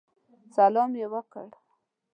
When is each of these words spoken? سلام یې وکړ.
سلام 0.55 0.91
یې 0.99 1.07
وکړ. 1.13 1.47